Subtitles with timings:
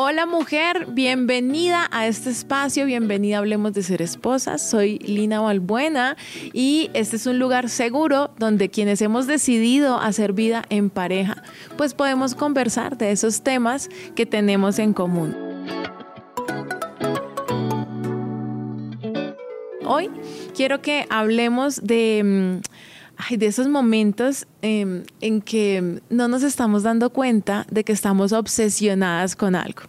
[0.00, 4.62] Hola mujer, bienvenida a este espacio, bienvenida a Hablemos de Ser Esposas.
[4.62, 6.16] Soy Lina Valbuena
[6.52, 11.42] y este es un lugar seguro donde quienes hemos decidido hacer vida en pareja,
[11.76, 15.34] pues podemos conversar de esos temas que tenemos en común.
[19.84, 20.10] Hoy
[20.54, 22.60] quiero que hablemos de...
[23.18, 28.32] Mm, de esos momentos em, en que no nos estamos dando cuenta de que estamos
[28.32, 29.82] obsesionadas con algo.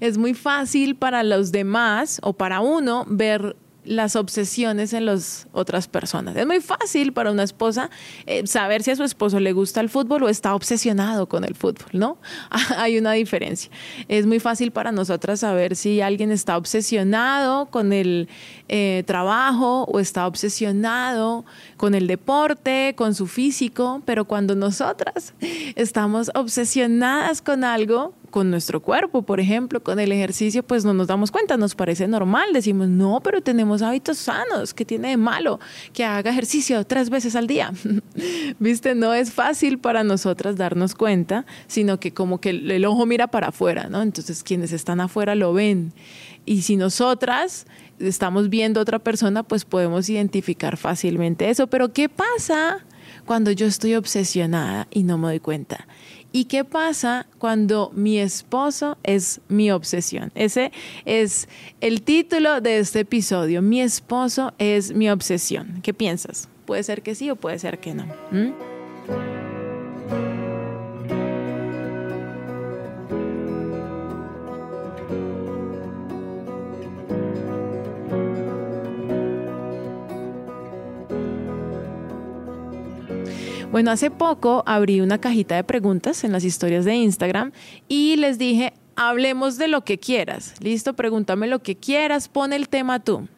[0.00, 5.88] Es muy fácil para los demás o para uno ver las obsesiones en las otras
[5.88, 6.36] personas.
[6.36, 7.90] Es muy fácil para una esposa
[8.26, 11.54] eh, saber si a su esposo le gusta el fútbol o está obsesionado con el
[11.54, 12.18] fútbol, ¿no?
[12.76, 13.70] Hay una diferencia.
[14.08, 18.28] Es muy fácil para nosotras saber si alguien está obsesionado con el
[18.68, 21.44] eh, trabajo o está obsesionado
[21.76, 25.34] con el deporte, con su físico, pero cuando nosotras
[25.76, 31.08] estamos obsesionadas con algo, con nuestro cuerpo, por ejemplo, con el ejercicio, pues no nos
[31.08, 35.60] damos cuenta, nos parece normal, decimos, no, pero tenemos hábitos sanos, ¿qué tiene de malo?
[35.92, 37.72] Que haga ejercicio tres veces al día.
[38.58, 43.26] Viste, no es fácil para nosotras darnos cuenta, sino que como que el, ojo mira
[43.26, 44.02] para afuera, ¿no?
[44.02, 45.92] Entonces quienes están afuera lo ven.
[46.46, 47.66] Y si nosotras
[47.98, 51.66] estamos viendo a otra persona, pues podemos identificar fácilmente eso.
[51.66, 52.84] Pero ¿qué pasa
[53.26, 55.86] cuando yo estoy obsesionada y no me doy cuenta?
[56.32, 60.30] ¿Y qué pasa cuando mi esposo es mi obsesión?
[60.34, 60.70] Ese
[61.04, 61.48] es
[61.80, 63.62] el título de este episodio.
[63.62, 65.80] Mi esposo es mi obsesión.
[65.82, 66.48] ¿Qué piensas?
[66.66, 68.04] Puede ser que sí o puede ser que no.
[83.70, 87.52] Bueno, hace poco abrí una cajita de preguntas en las historias de Instagram
[87.86, 90.54] y les dije, hablemos de lo que quieras.
[90.60, 93.28] Listo, pregúntame lo que quieras, pon el tema tú.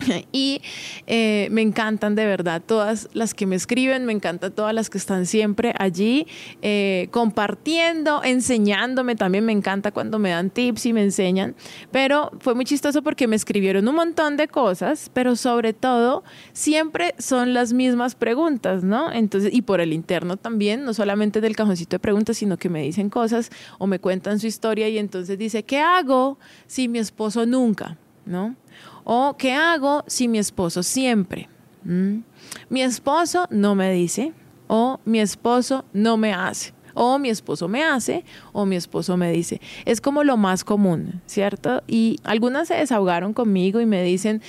[0.32, 0.62] Y
[1.06, 4.98] eh, me encantan de verdad todas las que me escriben, me encantan todas las que
[4.98, 6.26] están siempre allí
[6.62, 9.16] eh, compartiendo, enseñándome.
[9.16, 11.54] También me encanta cuando me dan tips y me enseñan.
[11.90, 17.14] Pero fue muy chistoso porque me escribieron un montón de cosas, pero sobre todo siempre
[17.18, 19.12] son las mismas preguntas, ¿no?
[19.12, 22.82] Entonces, y por el interno también, no solamente del cajoncito de preguntas, sino que me
[22.82, 27.46] dicen cosas o me cuentan su historia y entonces dice, ¿qué hago si mi esposo
[27.46, 27.96] nunca?
[28.26, 28.54] ¿No?
[29.04, 31.48] ¿O qué hago si mi esposo siempre?
[31.82, 34.32] Mi esposo no me dice,
[34.68, 39.32] o mi esposo no me hace, o mi esposo me hace, o mi esposo me
[39.32, 39.60] dice.
[39.84, 41.82] Es como lo más común, ¿cierto?
[41.86, 44.42] Y algunas se desahogaron conmigo y me dicen,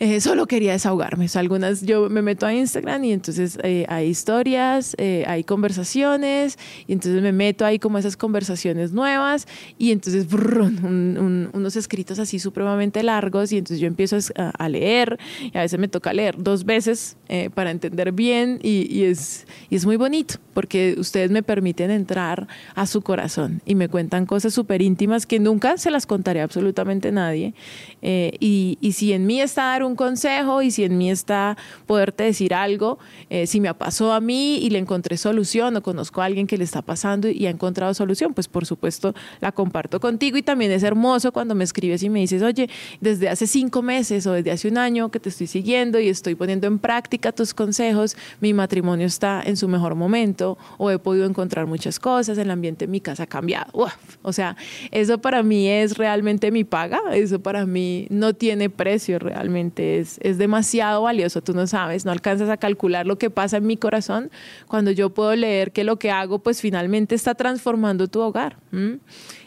[0.00, 1.26] eh, solo quería desahogarme.
[1.34, 6.94] algunas, yo me meto a Instagram y entonces eh, hay historias, eh, hay conversaciones, y
[6.94, 9.46] entonces me meto ahí como esas conversaciones nuevas,
[9.78, 15.62] y entonces unos escritos así supremamente largos, y entonces yo empiezo a, leer, y a
[15.62, 17.16] veces me toca leer dos veces
[17.54, 22.86] para entender bien, y, es, y es muy bonito, porque ustedes me permiten entrar a
[22.86, 27.12] su corazón y me cuentan cosas súper íntimas que nunca se las contaré a absolutamente
[27.12, 27.54] nadie.
[28.02, 31.56] y, y si en mí está dar un consejo y si en mí está
[31.86, 36.22] poderte decir algo, eh, si me pasó a mí y le encontré solución o conozco
[36.22, 40.00] a alguien que le está pasando y ha encontrado solución, pues por supuesto la comparto
[40.00, 42.68] contigo y también es hermoso cuando me escribes y me dices, oye,
[43.00, 46.34] desde hace cinco meses o desde hace un año que te estoy siguiendo y estoy
[46.34, 51.26] poniendo en práctica tus consejos, mi matrimonio está en su mejor momento o he podido
[51.26, 53.88] encontrar muchas cosas, el ambiente en mi casa ha cambiado.
[54.22, 54.56] o sea,
[54.90, 60.18] eso para mí es realmente mi paga, eso para mí no tiene precio realmente es,
[60.38, 64.30] demasiado valioso, tú no sabes, no alcanzas a calcular lo que pasa en mi corazón
[64.68, 68.56] cuando yo puedo leer que lo que hago pues finalmente está transformando tu hogar.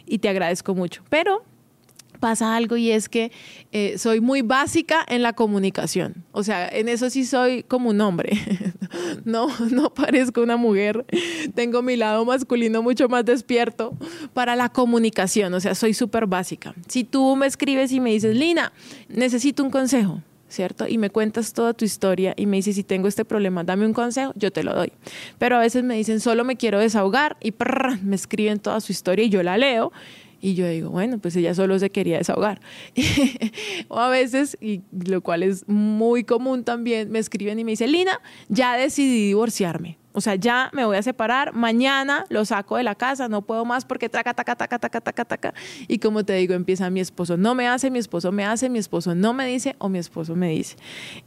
[0.05, 1.03] Y te agradezco mucho.
[1.09, 1.44] Pero
[2.23, 3.34] pasa algo y es que
[3.73, 6.23] eh, soy muy básica en la comunicación.
[6.31, 8.39] O sea, en eso sí soy como un hombre.
[9.25, 11.06] no, no parezco una mujer.
[11.53, 13.98] Tengo mi lado masculino mucho más despierto
[14.33, 15.53] para la comunicación.
[15.53, 16.74] O sea, soy súper básica.
[16.88, 18.71] Si tú me escribes y me dices, Lina,
[19.09, 20.21] necesito un consejo.
[20.48, 20.88] ¿cierto?
[20.88, 23.94] Y me cuentas toda tu historia y me dices, si tengo este problema, dame un
[23.94, 24.94] consejo, yo te lo doy.
[25.39, 27.53] Pero a veces me dicen, solo me quiero desahogar y
[28.03, 29.92] me escriben toda su historia y yo la leo
[30.44, 32.60] y yo digo, bueno, pues ella solo se quería desahogar.
[33.88, 37.94] o a veces, y lo cual es muy común también, me escriben y me dicen,
[37.94, 38.19] Lina,
[38.50, 40.02] ya decidí divorciarme.
[40.13, 43.65] O sea, ya me voy a separar, mañana lo saco de la casa, no puedo
[43.65, 45.54] más porque taca, taca, taca, taca, taca, taca.
[45.88, 48.80] Y como te digo, empieza mi esposo no me hace, mi esposo me hace, mi
[48.80, 50.75] esposo no me dice o mi esposo me dice.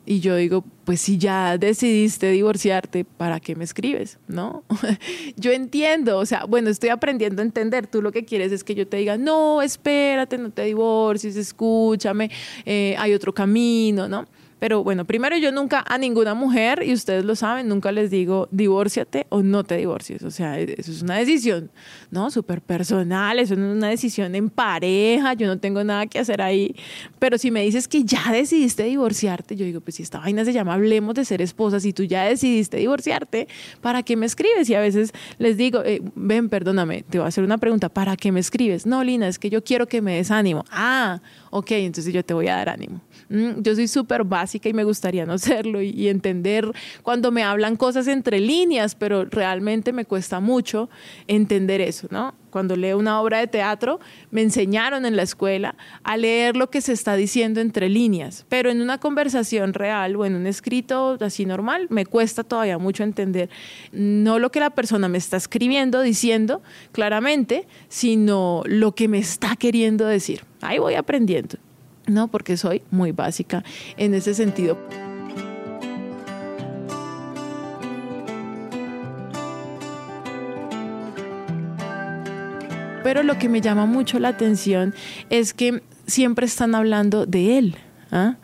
[0.04, 4.18] Y yo digo, pues si ya decidiste divorciarte, ¿para qué me escribes?
[4.28, 4.62] ¿No?
[5.36, 7.86] yo entiendo, o sea, bueno, estoy aprendiendo a entender.
[7.88, 12.30] Tú lo que quieres es que yo te diga, no, espérate, no te divorcies, escúchame,
[12.64, 14.26] eh, hay otro camino, ¿no?
[14.58, 18.48] Pero bueno, primero yo nunca a ninguna mujer, y ustedes lo saben, nunca les digo
[18.50, 20.22] divórciate o no te divorcies.
[20.22, 21.70] O sea, e-, eso es una decisión,
[22.10, 22.30] ¿no?
[22.30, 26.74] Súper personal, eso es una decisión en pareja, yo no tengo nada que hacer ahí.
[27.18, 30.54] Pero si me dices que ya decidiste divorciarte, yo digo, pues si esta vaina se
[30.54, 33.48] llama Hablemos de ser esposas y tú ya decidiste divorciarte,
[33.82, 34.70] ¿para qué me escribes?
[34.70, 38.16] Y a veces les digo, eh, ven, perdóname, te voy a hacer una pregunta, ¿para
[38.16, 38.86] qué me escribes?
[38.86, 40.64] No, Lina, es que yo quiero que me des ánimo.
[40.70, 41.20] Ah,
[41.50, 43.02] ok, entonces yo te voy a dar ánimo.
[43.28, 46.70] Mm, yo soy súper básica y me gustaría no serlo y, entender
[47.02, 50.88] cuando me hablan cosas entre líneas, pero realmente me cuesta mucho
[51.26, 52.34] entender eso, ¿no?
[52.50, 54.00] Cuando leo una obra de teatro,
[54.30, 58.70] me enseñaron en la escuela a leer lo que se está diciendo entre líneas, pero
[58.70, 63.50] en una conversación real o en un escrito así normal, me cuesta todavía mucho entender
[63.92, 66.62] no lo que la persona me está escribiendo, diciendo
[66.92, 70.44] claramente, sino lo que me está queriendo decir.
[70.62, 71.58] Ahí voy aprendiendo.
[72.06, 73.64] No, porque soy muy básica
[73.96, 74.78] en ese sentido.
[83.02, 84.92] Pero lo que me llama mucho la atención
[85.30, 87.76] es que siempre están hablando de él.
[88.10, 88.36] ¿ah?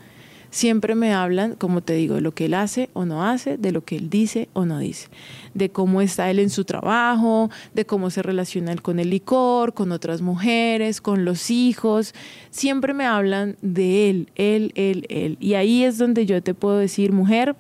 [0.52, 3.72] Siempre me hablan, como te digo, de lo que él hace o no hace, de
[3.72, 5.08] lo que él dice o no dice,
[5.54, 9.74] de cómo está él en su trabajo, de cómo se relaciona él con el licor,
[9.74, 12.14] con otras mujeres, con los hijos.
[12.50, 15.38] Siempre me hablan de él, él, él, él.
[15.40, 17.56] Y ahí es donde yo te puedo decir, mujer,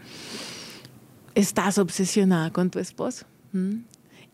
[1.34, 3.26] estás obsesionada con tu esposo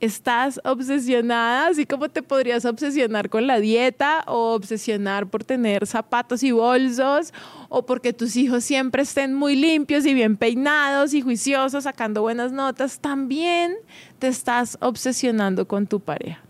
[0.01, 6.43] estás obsesionada, así como te podrías obsesionar con la dieta o obsesionar por tener zapatos
[6.43, 7.33] y bolsos
[7.69, 12.53] o porque tus hijos siempre estén muy limpios y bien peinados y juiciosos, sacando buenas
[12.53, 13.75] notas, también
[14.19, 16.41] te estás obsesionando con tu pareja.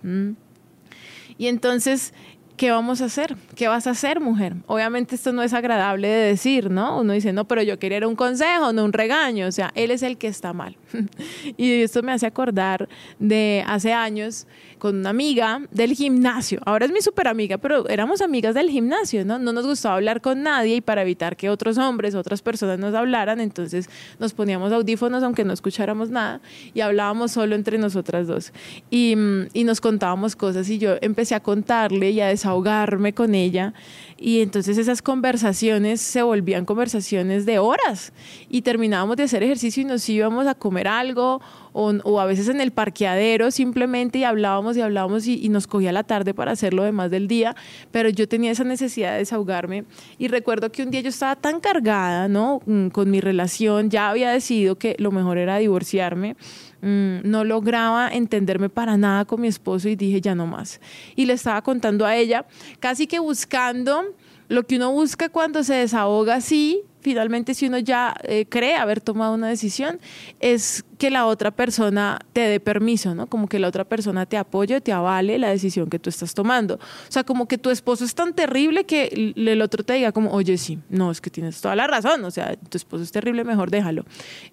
[1.39, 2.13] Y entonces
[2.59, 3.37] ¿qué vamos a hacer?
[3.55, 4.57] ¿Qué vas a hacer, mujer?
[4.67, 7.01] Obviamente esto no es agradable de decir, ¿no?
[7.01, 9.47] Uno dice, no, pero yo quería un consejo, no un regaño.
[9.47, 10.77] O sea, él es el que está mal.
[11.57, 12.89] y esto me hace acordar
[13.19, 14.47] de hace años
[14.79, 16.61] con una amiga del gimnasio.
[16.65, 19.39] Ahora es mi súper amiga, pero éramos amigas del gimnasio, ¿no?
[19.39, 22.95] No nos gustaba hablar con nadie y para evitar que otros hombres, otras personas nos
[22.95, 23.89] hablaran, entonces
[24.19, 26.41] nos poníamos audífonos aunque no escucháramos nada
[26.75, 28.53] y hablábamos solo entre nosotras dos.
[28.91, 29.15] Y,
[29.53, 33.75] y nos contábamos cosas y yo empecé a contarle y a desahogarme con ella
[34.19, 38.13] y entonces esas conversaciones se volvían conversaciones de horas
[38.49, 41.41] y terminábamos de hacer ejercicio y nos íbamos a comer algo
[41.73, 46.05] o, a veces en el parqueadero simplemente y hablábamos y hablábamos y, nos cogía la
[46.05, 47.57] tarde para hacerlo demás del día,
[47.91, 49.85] pero yo tenía esa necesidad de desahogarme
[50.19, 52.61] y recuerdo que un día yo estaba tan cargada, ¿no?
[52.67, 56.37] Mm, con mi relación, ya había decidido que lo mejor era divorciarme.
[56.81, 60.81] Mm, no lograba entenderme para nada con mi esposo y dije ya no más.
[61.17, 62.47] Y le estaba contando a ella,
[62.79, 64.05] casi que buscando
[64.49, 69.01] lo que uno busca cuando se desahoga así, finalmente si uno ya eh, cree haber
[69.01, 69.99] tomado una decisión,
[70.41, 73.29] es que la otra persona te dé permiso, ¿no?
[73.29, 76.75] Como que la otra persona te apoye, te avale la decisión que tú estás tomando.
[76.75, 80.33] O sea, como que tu esposo es tan terrible que el otro te diga como,
[80.33, 83.43] oye, sí, no, es que tienes toda la razón, o sea, tu esposo es terrible,
[83.43, 84.05] mejor déjalo.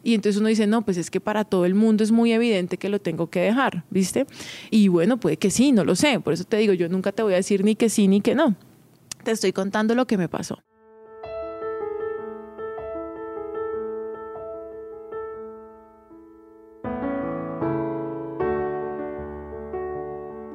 [0.01, 2.77] Y entonces uno dice, no, pues es que para todo el mundo es muy evidente
[2.77, 4.27] que lo tengo que dejar, ¿viste?
[4.71, 7.21] Y bueno, puede que sí, no lo sé, por eso te digo, yo nunca te
[7.21, 8.55] voy a decir ni que sí ni que no.
[9.25, 10.59] Te estoy contando lo que me pasó.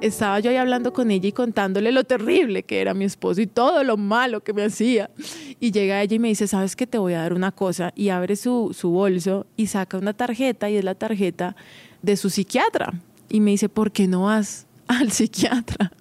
[0.01, 3.47] Estaba yo ahí hablando con ella y contándole lo terrible que era mi esposo y
[3.47, 5.11] todo lo malo que me hacía.
[5.59, 7.93] Y llega ella y me dice, sabes que te voy a dar una cosa.
[7.95, 11.57] Y abre su, su bolso y saca una tarjeta y es la tarjeta
[12.03, 12.95] de su psiquiatra.
[13.29, 15.93] Y me dice, ¿por qué no vas al psiquiatra?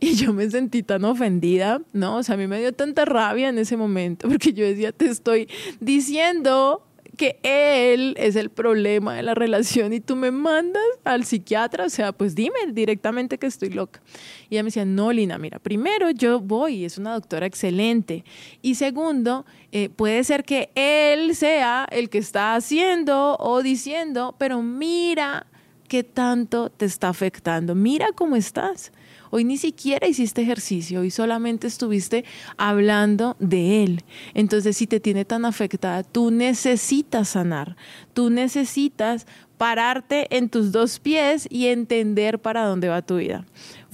[0.00, 2.16] Y yo me sentí tan ofendida, ¿no?
[2.16, 5.06] O sea, a mí me dio tanta rabia en ese momento porque yo decía, te
[5.06, 5.48] estoy
[5.80, 6.85] diciendo
[7.16, 11.90] que él es el problema de la relación y tú me mandas al psiquiatra, o
[11.90, 14.00] sea, pues dime directamente que estoy loca.
[14.48, 18.24] Y ella me decía, no, Lina, mira, primero yo voy, es una doctora excelente.
[18.62, 24.62] Y segundo, eh, puede ser que él sea el que está haciendo o diciendo, pero
[24.62, 25.46] mira
[25.88, 28.92] qué tanto te está afectando, mira cómo estás.
[29.30, 32.24] Hoy ni siquiera hiciste ejercicio, hoy solamente estuviste
[32.56, 34.04] hablando de él.
[34.34, 37.76] Entonces, si te tiene tan afectada, tú necesitas sanar,
[38.12, 39.26] tú necesitas
[39.58, 43.44] pararte en tus dos pies y entender para dónde va tu vida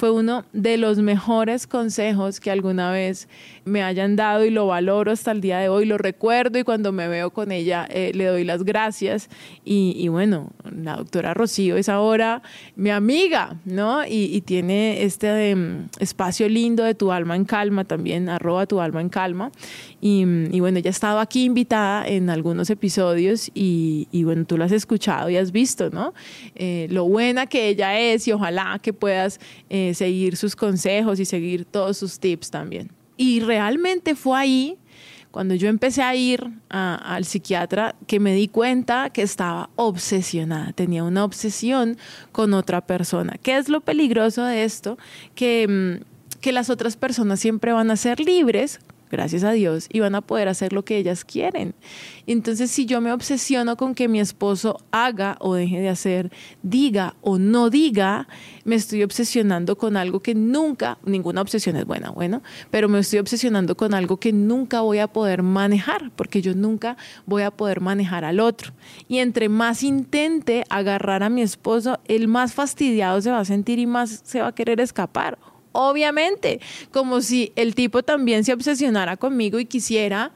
[0.02, 3.28] fue uno de los mejores consejos que alguna vez
[3.64, 6.90] me hayan dado y lo valoro hasta el día de hoy, lo recuerdo y cuando
[6.90, 9.28] me veo con ella eh, le doy las gracias.
[9.64, 12.42] Y, bueno, la doctora Rocío es ahora
[12.75, 14.04] mi amiga, ¿no?
[14.04, 19.00] Y, tiene este em, espacio lindo de tu alma en calma también, arroba tu alma
[19.00, 19.52] en calma.
[20.00, 20.25] Y,
[20.59, 25.30] bueno, ella ha estado aquí invitada en algunos episodios y, bueno, tú lo has escuchado
[25.30, 26.12] y has visto, ¿no?
[26.56, 29.38] Eh, lo buena que ella es y ojalá que puedas
[29.71, 32.90] eh, seguir sus consejos y seguir todos sus tips también.
[33.16, 34.78] Y realmente fue ahí,
[35.30, 41.04] cuando yo empecé a ir al psiquiatra, que me di cuenta que estaba obsesionada, tenía
[41.04, 41.96] una obsesión
[42.32, 43.37] con otra persona.
[43.42, 44.99] ¿Qué es lo peligroso de esto?
[45.34, 48.80] Que, mm, que las otras personas siempre van a ser libres
[49.12, 51.75] gracias a Dios, y van a poder hacer lo que ellas quieren.
[52.26, 57.14] Entonces, si yo me obsesiono con que mi esposo haga o deje de hacer, diga
[57.21, 58.26] o no diga,
[58.64, 63.19] me estoy obsesionando con algo que nunca, ninguna obsesión es buena, bueno, pero me estoy
[63.19, 67.83] obsesionando con algo que nunca voy a poder manejar, porque yo nunca voy a poder
[67.83, 68.73] manejar al otro.
[69.09, 73.78] Y entre más intente agarrar a mi esposo, el más fastidiado se va a sentir
[73.78, 75.38] y más se va a querer escapar
[75.73, 76.61] Obviamente,
[76.91, 80.33] como si el tipo también se obsesionara conmigo y quisiera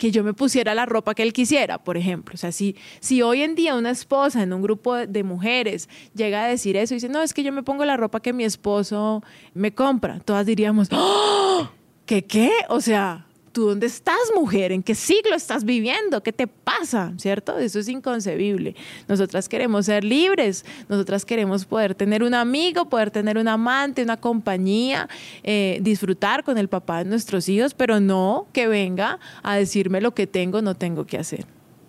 [0.00, 2.34] que yo me pusiera la ropa que él quisiera, por ejemplo.
[2.34, 6.42] O sea, si, si hoy en día una esposa en un grupo de mujeres llega
[6.42, 8.44] a decir eso y dice, no, es que yo me pongo la ropa que mi
[8.44, 11.68] esposo me compra, todas diríamos, ¡Oh!
[12.06, 12.50] ¿qué qué?
[12.70, 14.70] O sea, ¿Tú dónde estás, mujer?
[14.70, 16.22] ¿En qué siglo estás viviendo?
[16.22, 17.12] ¿Qué te pasa?
[17.16, 17.58] ¿Cierto?
[17.58, 18.76] Eso es inconcebible.
[19.08, 24.18] Nosotras queremos ser libres, nosotras queremos poder tener un amigo, poder tener un amante, una
[24.18, 25.08] compañía,
[25.42, 30.14] eh, disfrutar con el papá de nuestros hijos, pero no que venga a decirme lo
[30.14, 31.44] que tengo, no tengo que hacer.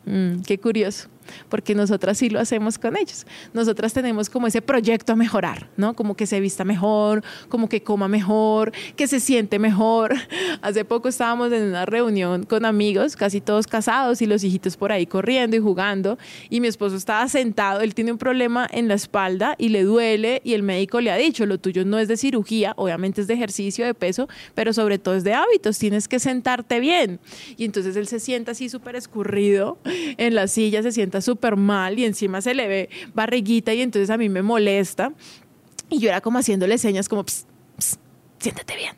[0.05, 1.09] Mm, qué curioso
[1.49, 3.25] porque nosotras sí lo hacemos con ellos.
[3.53, 5.95] Nosotras tenemos como ese proyecto a mejorar, ¿no?
[5.95, 10.15] Como que se vista mejor, como que coma mejor, que se siente mejor.
[10.61, 14.91] Hace poco estábamos en una reunión con amigos, casi todos casados y los hijitos por
[14.91, 16.17] ahí corriendo y jugando
[16.49, 20.41] y mi esposo estaba sentado, él tiene un problema en la espalda y le duele
[20.43, 23.33] y el médico le ha dicho, lo tuyo no es de cirugía, obviamente es de
[23.33, 27.19] ejercicio, de peso, pero sobre todo es de hábitos, tienes que sentarte bien.
[27.57, 31.97] Y entonces él se sienta así súper escurrido en la silla, se sienta súper mal
[31.99, 35.13] y encima se le ve barriguita y entonces a mí me molesta.
[35.89, 37.25] Y yo era como haciéndole señas como,
[38.39, 38.95] siéntate bien.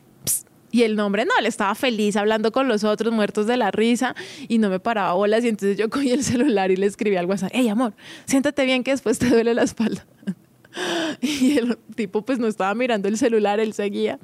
[0.70, 4.16] Y el nombre no, él estaba feliz hablando con los otros muertos de la risa
[4.48, 5.44] y no me paraba bolas.
[5.44, 8.82] Y entonces yo cogí el celular y le escribí algo así, hey amor, siéntate bien
[8.82, 10.04] que después te duele la espalda.
[11.20, 14.18] Y el tipo pues no estaba mirando el celular, él seguía.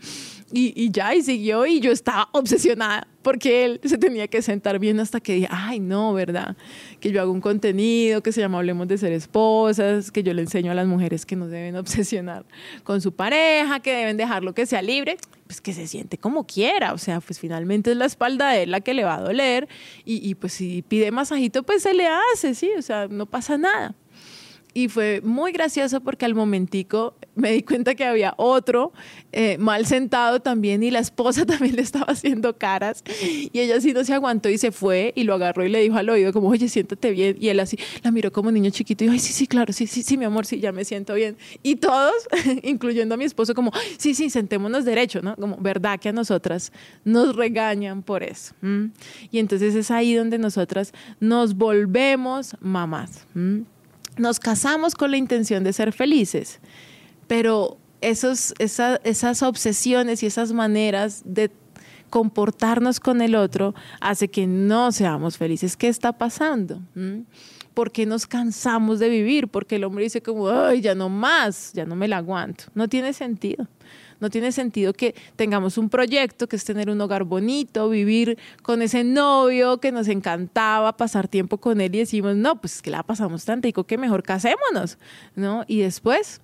[0.52, 4.80] Y, y, ya, y siguió, y yo estaba obsesionada porque él se tenía que sentar
[4.80, 6.56] bien hasta que dije, ay, no, ¿verdad?
[6.98, 10.42] Que yo hago un contenido que se llama Hablemos de ser esposas, que yo le
[10.42, 12.44] enseño a las mujeres que no deben obsesionar
[12.82, 16.94] con su pareja, que deben dejarlo que sea libre, pues que se siente como quiera,
[16.94, 19.68] o sea, pues finalmente es la espalda de él la que le va a doler,
[20.04, 23.56] y, y pues si pide masajito, pues se le hace, sí, o sea, no pasa
[23.56, 23.94] nada
[24.74, 28.92] y fue muy gracioso porque al momentico me di cuenta que había otro
[29.32, 33.02] eh, mal sentado también y la esposa también le estaba haciendo caras
[33.52, 35.96] y ella sí no se aguantó y se fue y lo agarró y le dijo
[35.96, 37.36] al oído como, oye, siéntate bien.
[37.40, 39.86] Y él así la miró como niño chiquito y dijo, ay, sí, sí, claro, sí,
[39.86, 41.36] sí, sí, mi amor, sí, ya me siento bien.
[41.62, 42.28] Y todos,
[42.62, 45.36] incluyendo a mi esposo, como, sí, sí, sentémonos derecho, ¿no?
[45.36, 46.72] Como, ¿verdad que a nosotras
[47.04, 48.54] nos regañan por eso?
[49.30, 53.26] Y entonces es ahí donde nosotras nos volvemos mamás
[54.20, 56.60] nos casamos con la intención de ser felices,
[57.26, 61.50] pero esos, esas obsesiones y esas maneras de
[62.10, 65.76] comportarnos con el otro hace que no seamos felices.
[65.76, 66.82] ¿Qué está pasando?
[66.94, 67.20] ¿Mm?
[67.72, 69.48] ¿Por qué nos cansamos de vivir?
[69.48, 72.64] Porque el hombre dice como, ay, ya no más, ya no me la aguanto.
[72.74, 73.68] No tiene sentido.
[74.20, 78.82] No tiene sentido que tengamos un proyecto que es tener un hogar bonito, vivir con
[78.82, 83.02] ese novio que nos encantaba, pasar tiempo con él y decimos, no, pues que la
[83.02, 84.98] pasamos tan rico que mejor casémonos,
[85.34, 85.64] ¿no?
[85.66, 86.40] Y después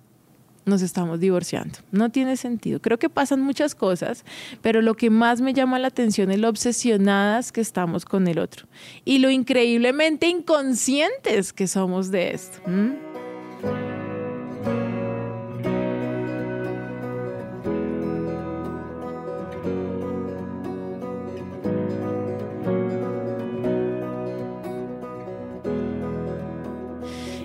[0.67, 1.79] nos estamos divorciando.
[1.91, 2.79] No tiene sentido.
[2.81, 4.25] Creo que pasan muchas cosas,
[4.61, 8.37] pero lo que más me llama la atención es lo obsesionadas que estamos con el
[8.37, 8.67] otro
[9.05, 12.61] y lo increíblemente inconscientes que somos de esto.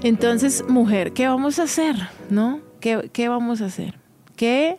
[0.02, 1.94] Entonces, mujer, ¿qué vamos a hacer?
[2.28, 2.60] ¿No?
[2.80, 3.94] ¿Qué, vamos a hacer?
[4.34, 4.78] ¿Qué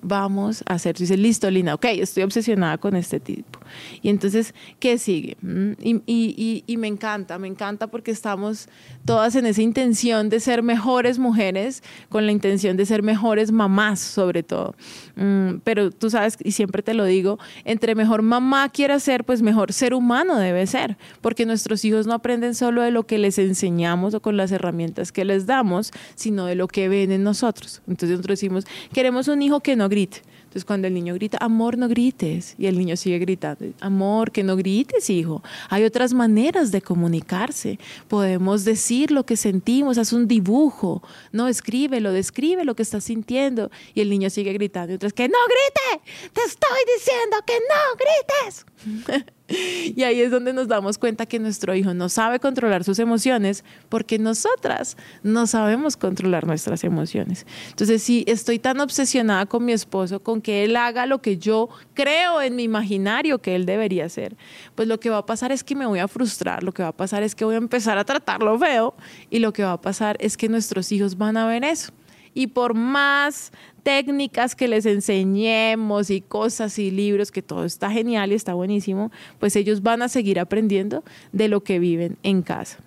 [0.00, 0.96] vamos a hacer?
[0.96, 3.57] Dice, listo, Lina, ok, estoy obsesionada con este tipo.
[4.02, 5.36] Y entonces, ¿qué sigue?
[5.42, 5.72] Mm,
[6.06, 8.68] y, me encanta, me encanta porque estamos
[9.04, 14.00] todas en esa intención de ser mejores mujeres, con la intención de ser mejores mamás,
[14.00, 14.74] sobre todo.
[15.16, 19.42] Mm, pero tú sabes, y siempre te lo digo, entre mejor mamá quiera ser, pues
[19.42, 23.38] mejor ser humano debe ser, porque nuestros hijos no aprenden solo de lo que les
[23.38, 27.82] enseñamos o con las herramientas que les damos, sino de lo que ven en nosotros.
[27.88, 30.22] Entonces nosotros decimos, queremos un hijo que no grite.
[30.48, 34.42] Entonces cuando el niño grita, amor, no grites, y el niño sigue gritando, amor, que
[34.42, 35.42] no grites, hijo.
[35.68, 37.78] Hay otras maneras de comunicarse.
[38.08, 41.02] Podemos decir lo que sentimos, haz un dibujo,
[41.32, 43.70] no, escríbelo, describe lo que estás sintiendo.
[43.92, 47.96] Y el niño sigue gritando, y entonces, que no grite, te estoy diciendo que no
[47.98, 48.64] grites.
[49.48, 53.64] Y ahí es donde nos damos cuenta que nuestro hijo no sabe controlar sus emociones
[53.88, 57.46] porque nosotras no sabemos controlar nuestras emociones.
[57.70, 61.70] Entonces, si estoy tan obsesionada con mi esposo, con que él haga lo que yo
[61.94, 64.36] creo en mi imaginario que él debería hacer,
[64.74, 66.90] pues lo que va a pasar es que me voy a frustrar, lo que va
[66.90, 68.94] a pasar es que voy a empezar a tratarlo feo
[69.30, 71.92] y lo que va a pasar es que nuestros hijos van a ver eso.
[72.38, 73.50] Y por más
[73.82, 79.10] técnicas que les enseñemos y cosas y libros, que todo está genial y está buenísimo,
[79.40, 81.02] pues ellos van a seguir aprendiendo
[81.32, 82.78] de lo que viven en casa.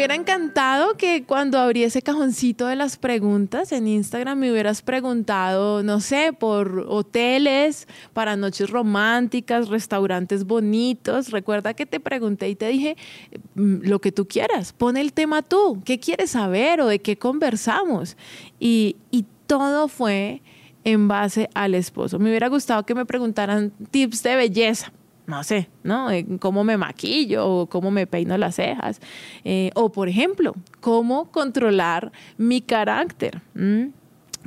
[0.00, 5.82] Hubiera encantado que cuando abrí ese cajoncito de las preguntas en Instagram me hubieras preguntado,
[5.82, 11.30] no sé, por hoteles, para noches románticas, restaurantes bonitos.
[11.30, 12.96] Recuerda que te pregunté y te dije
[13.56, 14.72] mm, lo que tú quieras.
[14.72, 15.82] Pon el tema tú.
[15.84, 18.16] ¿Qué quieres saber o de qué conversamos?
[18.58, 20.40] Y, y todo fue
[20.82, 22.18] en base al esposo.
[22.18, 24.94] Me hubiera gustado que me preguntaran tips de belleza
[25.30, 26.08] no sé, ¿no?
[26.40, 29.00] Cómo me maquillo o cómo me peino las cejas.
[29.44, 33.40] Eh, o, por ejemplo, cómo controlar mi carácter.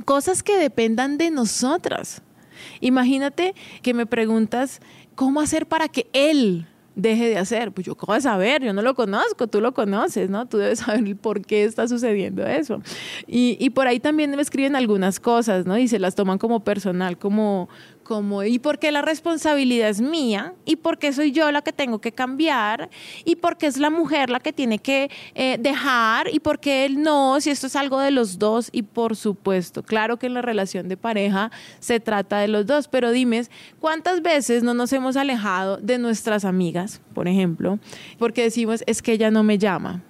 [0.04, 2.22] Cosas que dependan de nosotras.
[2.80, 4.80] Imagínate que me preguntas
[5.14, 7.72] cómo hacer para que él deje de hacer.
[7.72, 8.62] Pues yo, ¿cómo voy a saber?
[8.62, 10.46] Yo no lo conozco, tú lo conoces, ¿no?
[10.46, 12.80] Tú debes saber por qué está sucediendo eso.
[13.26, 15.76] Y, y por ahí también me escriben algunas cosas, ¿no?
[15.78, 17.68] Y se las toman como personal, como,
[18.04, 20.54] como, ¿y por qué la responsabilidad es mía?
[20.64, 22.90] ¿Y por qué soy yo la que tengo que cambiar?
[23.24, 26.32] ¿Y por qué es la mujer la que tiene que eh, dejar?
[26.32, 27.40] ¿Y por qué él no?
[27.40, 28.68] Si esto es algo de los dos.
[28.70, 32.86] Y por supuesto, claro que en la relación de pareja se trata de los dos,
[32.86, 33.44] pero dime,
[33.80, 37.78] ¿cuántas veces no nos hemos alejado de nuestras amigas, por ejemplo,
[38.18, 40.02] porque decimos, es que ella no me llama?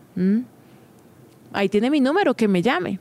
[1.53, 2.99] Ahí tiene mi número, que me llame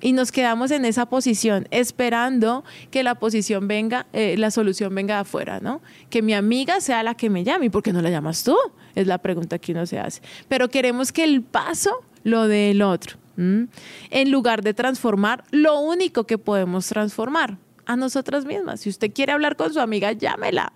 [0.00, 5.14] y nos quedamos en esa posición esperando que la posición venga, eh, la solución venga
[5.14, 5.80] de afuera, ¿no?
[6.10, 7.66] Que mi amiga sea la que me llame.
[7.66, 8.56] ¿Y por qué no la llamas tú?
[8.94, 10.20] Es la pregunta que uno se hace.
[10.48, 11.90] Pero queremos que el paso
[12.24, 13.16] lo dé el otro.
[13.38, 18.80] En lugar de transformar lo único que podemos transformar, a nosotras mismas.
[18.80, 20.72] Si usted quiere hablar con su amiga, llámela,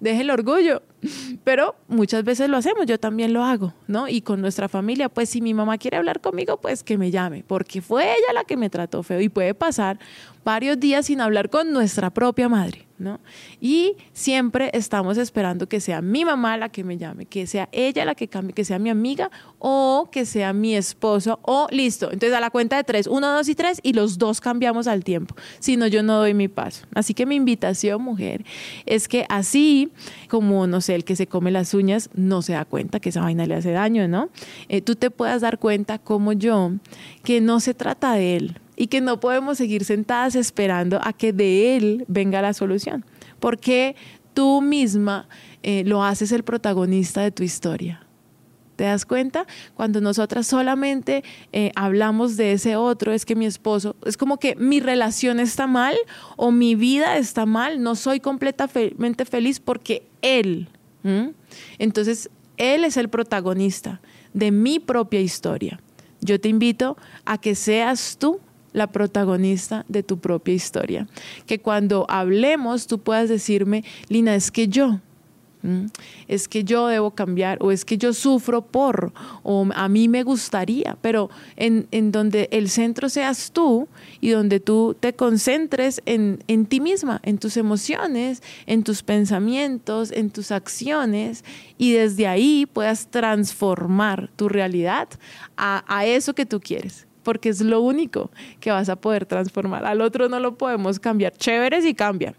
[0.00, 0.82] deje el orgullo.
[1.44, 4.08] Pero muchas veces lo hacemos, yo también lo hago, ¿no?
[4.08, 7.44] Y con nuestra familia, pues si mi mamá quiere hablar conmigo, pues que me llame,
[7.46, 9.98] porque fue ella la que me trató feo y puede pasar
[10.44, 12.86] varios días sin hablar con nuestra propia madre.
[13.60, 18.04] Y siempre estamos esperando que sea mi mamá la que me llame, que sea ella
[18.04, 22.10] la que cambie, que sea mi amiga o que sea mi esposo o listo.
[22.12, 25.02] Entonces a la cuenta de tres, uno, dos y tres y los dos cambiamos al
[25.04, 25.34] tiempo.
[25.60, 26.86] Si no, yo no doy mi paso.
[26.94, 28.44] Así que mi invitación, mujer,
[28.86, 29.90] es que así
[30.28, 33.22] como, no sé, el que se come las uñas no se da cuenta que esa
[33.22, 34.28] vaina le hace daño, ¿no?
[34.68, 36.72] Eh, tú te puedas dar cuenta como yo
[37.22, 41.34] que no se trata de él, y que no podemos seguir sentadas esperando a que
[41.34, 43.04] de él venga la solución,
[43.38, 43.94] porque
[44.32, 45.28] tú misma
[45.62, 48.06] eh, lo haces el protagonista de tu historia.
[48.76, 49.46] ¿Te das cuenta?
[49.74, 51.22] Cuando nosotras solamente
[51.52, 55.66] eh, hablamos de ese otro, es que mi esposo, es como que mi relación está
[55.66, 55.94] mal
[56.38, 60.68] o mi vida está mal, no soy completamente feliz porque él.
[61.78, 64.00] Entonces, él es el protagonista
[64.32, 65.80] de mi propia historia.
[66.20, 68.40] Yo te invito a que seas tú
[68.72, 71.08] la protagonista de tu propia historia.
[71.46, 75.00] Que cuando hablemos tú puedas decirme, Lina, es que yo,
[76.28, 80.22] es que yo debo cambiar o es que yo sufro por o a mí me
[80.22, 83.88] gustaría, pero en, donde el centro seas tú
[84.20, 90.30] y donde tú te concentres en, ti misma, en tus emociones, en tus pensamientos, en
[90.30, 91.44] tus acciones
[91.78, 95.08] y desde ahí puedas transformar tu realidad
[95.56, 99.84] a eso que tú quieres porque es lo único que vas a poder transformar.
[99.84, 101.32] Al otro no lo podemos cambiar.
[101.32, 102.34] Chévere si cambian,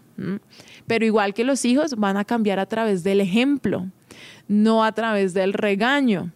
[0.92, 3.86] Pero igual que los hijos, van a cambiar a través del ejemplo,
[4.46, 6.32] no a través del regaño.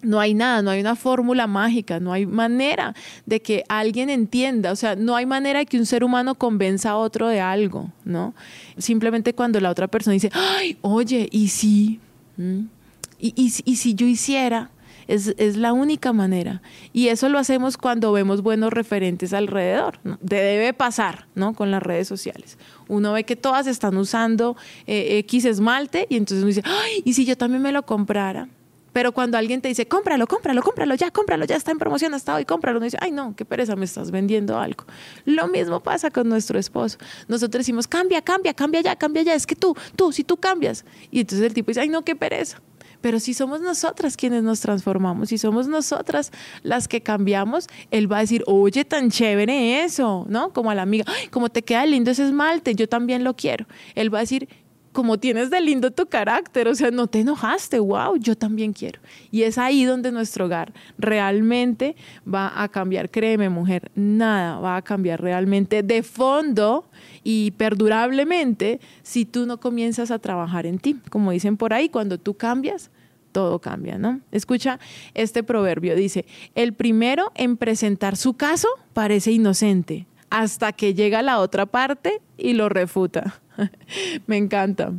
[0.00, 2.94] No hay nada, no hay una fórmula mágica, no hay manera
[3.26, 6.92] de que alguien entienda, o sea, no hay manera de que un ser humano convenza
[6.92, 8.34] a otro de algo, ¿no?
[8.78, 12.00] Simplemente cuando la otra persona dice, ay, oye, ¿y si?
[12.38, 14.70] ¿Y, y, y si yo hiciera?
[15.06, 16.62] Es, es, la única manera.
[16.92, 19.98] Y eso lo hacemos cuando vemos buenos referentes alrededor.
[20.04, 20.18] ¿no?
[20.20, 21.54] Debe pasar, ¿no?
[21.54, 22.58] Con las redes sociales.
[22.88, 27.14] Uno ve que todas están usando eh, X esmalte y entonces uno dice, ay, ¿y
[27.14, 28.48] si yo también me lo comprara?
[28.94, 32.32] Pero cuando alguien te dice, cómpralo, cómpralo, cómpralo, ya, cómpralo, ya está en promoción hasta
[32.32, 34.84] hoy, cómpralo, uno dice, ay, no, qué pereza, me estás vendiendo algo.
[35.24, 36.98] Lo mismo pasa con nuestro esposo.
[37.26, 40.84] Nosotros decimos, cambia, cambia, cambia ya, cambia ya, es que tú, tú, si tú cambias.
[41.10, 42.62] Y entonces el tipo dice, ay, no, qué pereza.
[43.04, 48.16] Pero si somos nosotras quienes nos transformamos, si somos nosotras las que cambiamos, él va
[48.16, 50.54] a decir, oye, tan chévere eso, ¿no?
[50.54, 53.66] Como a la amiga, como te queda lindo ese esmalte, yo también lo quiero.
[53.94, 54.48] Él va a decir,
[54.94, 59.00] como tienes de lindo tu carácter, o sea, no te enojaste, wow, yo también quiero.
[59.32, 61.96] Y es ahí donde nuestro hogar realmente
[62.32, 66.86] va a cambiar, créeme mujer, nada va a cambiar realmente de fondo
[67.24, 70.96] y perdurablemente si tú no comienzas a trabajar en ti.
[71.10, 72.90] Como dicen por ahí, cuando tú cambias,
[73.32, 74.20] todo cambia, ¿no?
[74.30, 74.78] Escucha
[75.14, 81.40] este proverbio, dice, el primero en presentar su caso parece inocente, hasta que llega la
[81.40, 83.40] otra parte y lo refuta.
[84.26, 84.92] Me encanta.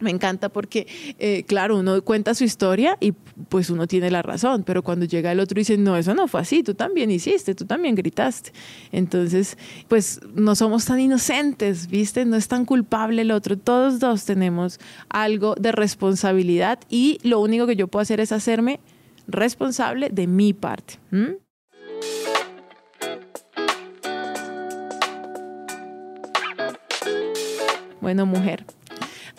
[0.00, 0.88] Me encanta porque,
[1.20, 5.30] eh, claro, uno cuenta su historia y pues uno tiene la razón, pero cuando llega
[5.30, 8.52] el otro y dice, no, eso no fue así, tú también hiciste, tú también gritaste.
[8.90, 12.24] Entonces, pues no somos tan inocentes, ¿viste?
[12.24, 13.56] No es tan culpable el otro.
[13.56, 18.80] Todos dos tenemos algo de responsabilidad y lo único que yo puedo hacer es hacerme
[19.28, 20.98] responsable de mi parte.
[28.04, 28.66] Bueno, mujer,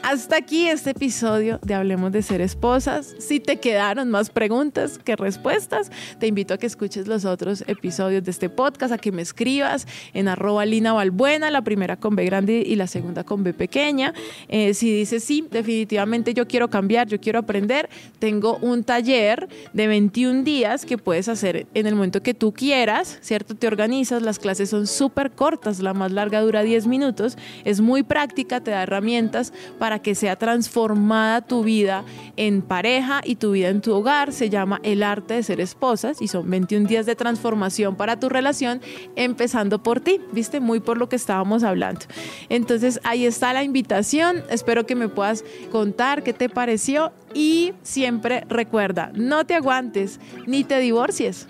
[0.06, 3.16] hasta aquí este episodio de Hablemos de Ser Esposas.
[3.18, 5.90] Si te quedaron más preguntas que respuestas,
[6.20, 9.88] te invito a que escuches los otros episodios de este podcast, a que me escribas
[10.14, 14.14] en arroba Valbuena, la primera con B grande y la segunda con B pequeña.
[14.48, 17.90] Eh, si dices sí, definitivamente yo quiero cambiar, yo quiero aprender,
[18.20, 23.18] tengo un taller de 21 días que puedes hacer en el momento que tú quieras,
[23.22, 23.56] ¿cierto?
[23.56, 28.04] Te organizas, las clases son súper cortas, la más larga dura 10 minutos, es muy
[28.04, 29.52] práctica, te da herramientas
[29.96, 32.04] para que sea transformada tu vida
[32.36, 34.34] en pareja y tu vida en tu hogar.
[34.34, 38.28] Se llama El arte de ser esposas y son 21 días de transformación para tu
[38.28, 38.82] relación,
[39.16, 42.02] empezando por ti, viste, muy por lo que estábamos hablando.
[42.50, 48.44] Entonces ahí está la invitación, espero que me puedas contar qué te pareció y siempre
[48.50, 51.48] recuerda, no te aguantes ni te divorcies,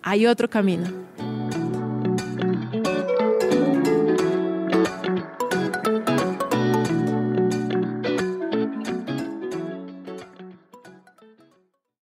[0.00, 0.86] hay otro camino.